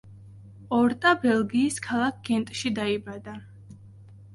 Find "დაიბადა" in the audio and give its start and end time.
2.83-3.41